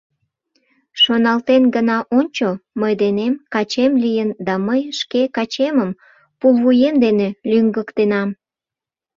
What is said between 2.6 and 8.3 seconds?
мый денем качем лийын да мый шке качемым пулвуем дене лӱҥгыктенам!